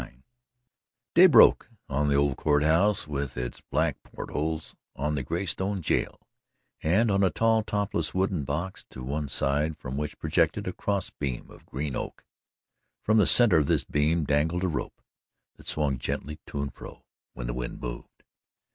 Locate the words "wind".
17.53-17.79